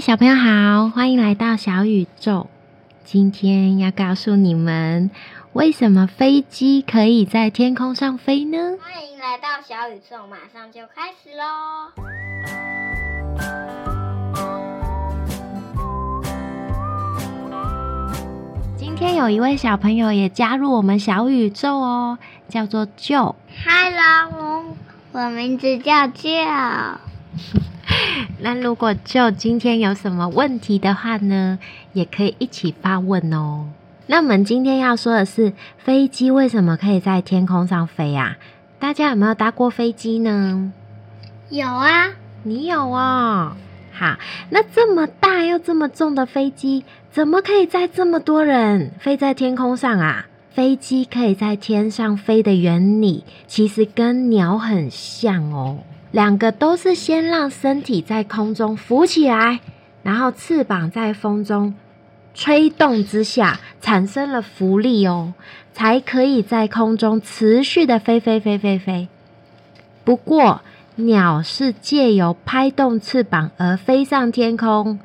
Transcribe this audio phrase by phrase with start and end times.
[0.00, 2.46] 小朋友好，欢迎来到小宇宙。
[3.04, 5.10] 今天要告诉你们，
[5.52, 8.78] 为什么飞机可以在天空上飞呢？
[8.80, 11.92] 欢迎来到小宇宙，马上就开始喽！
[18.78, 23.34] 今天有一位小朋友也加入我们小宇宙哦，叫做 Joe。
[23.66, 24.64] Hello，
[25.12, 26.96] 我名字叫 Joe。
[28.40, 31.58] 那如果 Joe 今天有什么问题的话呢，
[31.92, 33.68] 也可以一起发问哦。
[34.06, 38.36] 那我们今天要说的是，飞机为什么可以在天空上飞啊？
[38.78, 40.72] 大家有没有搭过飞机呢？
[41.48, 42.08] 有啊，
[42.42, 43.52] 你有哦。
[43.92, 44.16] 好，
[44.50, 50.26] 那这么大又这么重的飞机，怎么可以载这么多人飞在天空上啊？
[50.50, 55.78] 飞机可以在天上飞的原理，其实跟鸟很像哦。
[56.10, 59.60] 两个都是先让身体在空中浮起来，
[60.02, 61.74] 然后翅膀在风中
[62.34, 65.34] 吹动之下产生了浮力哦，
[65.72, 69.08] 才可以在空中持续的飞飞飞飞飞。
[70.02, 70.62] 不过，
[70.96, 74.98] 鸟是借由拍动翅膀而飞上天空，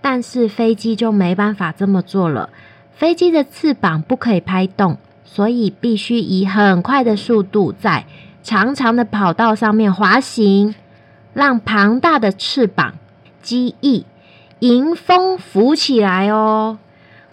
[0.00, 2.50] 但是飞机就没办法这么做了。
[2.94, 8.04] 飞机的翅膀不可以拍动，所以必须以很快的速度在
[8.42, 10.74] 长长的跑道上面滑行，
[11.32, 12.94] 让庞大的翅膀
[13.40, 14.04] 机翼
[14.58, 16.78] 迎风浮起来哦。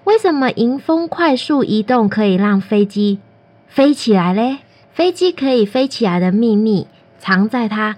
[0.03, 3.19] 为什么迎风快速移动可以让飞机
[3.67, 4.59] 飞起来嘞？
[4.91, 6.87] 飞机可以飞起来的秘密
[7.19, 7.95] 藏在它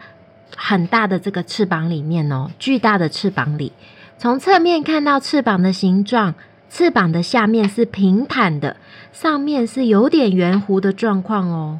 [0.55, 3.71] 很大的这个翅膀里面哦，巨大的翅膀里。
[4.17, 6.35] 从侧面看到翅膀的形状，
[6.69, 8.77] 翅膀的下面是平坦的，
[9.11, 11.79] 上面是有点圆弧的状况哦。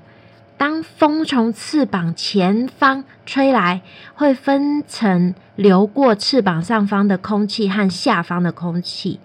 [0.62, 3.82] 当风从翅膀前方吹来，
[4.14, 9.20] 会分成流过翅膀上方的空气和下方的空气。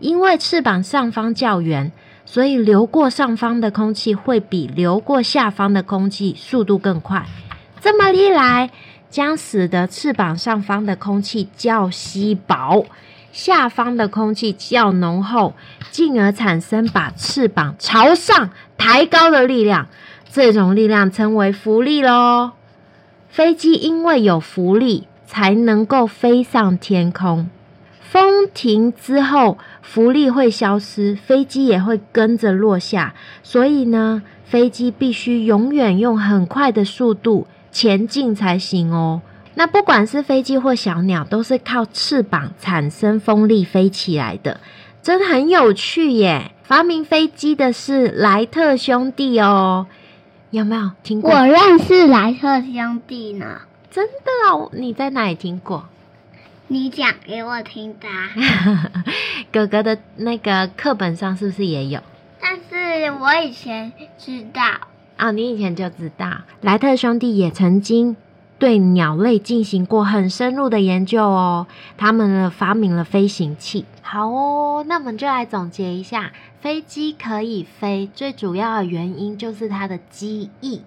[0.00, 1.92] 因为翅膀上方较圆，
[2.24, 7.26] 所以流过上方的空气会比流过下方的空气速度更快。
[7.80, 8.68] 这么一来，
[9.08, 12.84] 将使得翅膀上方的空气较稀薄，
[13.30, 15.54] 下方的空气较浓厚，
[15.92, 19.86] 进而产生把翅膀朝上抬高的力量。
[20.32, 22.52] 这种力量称为浮力喽。
[23.28, 27.50] 飞机因为有浮力，才能够飞上天空。
[28.00, 33.14] 风停之后，浮力会消失，飞机也会跟着落下。
[33.42, 39.20] 所以呢，飞机必须永远用很快的速度前进才行哦。
[39.54, 44.60] 那不管是飞机或小鸟，都是靠翅膀产生风力飞起来的，
[45.02, 46.52] 真的很有趣耶！
[46.62, 49.86] 发明飞机的是莱特兄弟哦，
[50.52, 51.30] 有没有听过？
[51.30, 55.88] 我认识莱特兄弟呢，真的啊，你在哪里听过？
[56.68, 58.92] 你讲给我听的啊。
[59.50, 62.00] 哥哥的那个课本上是不是也有？
[62.38, 64.62] 但是我以前知道，
[65.16, 68.14] 啊、你以前就知道，莱特兄弟也曾经
[68.62, 71.66] 对鸟类进行过很深入的研究哦。
[71.98, 73.84] 他们呢发明了飞行器。
[74.02, 76.30] 好哦，那我们就来总结一下，
[76.60, 80.82] 飞机可以飞，最主要的原因就是它的机翼。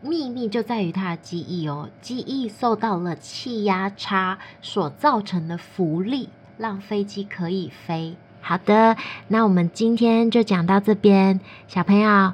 [0.00, 8.16] 秘密就在于它的机翼哦，机翼受到了气压差所造成的浮力，让飞机可以飞。
[8.40, 8.96] 好的，
[9.28, 12.32] 那我们今天就讲到这边，小朋友，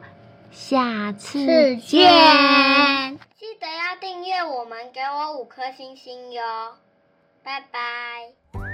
[0.53, 2.92] 下次次见。
[3.63, 3.69] 谁。
[3.79, 6.75] 要订阅我们，给我五颗星星哟，
[7.45, 8.72] 拜拜。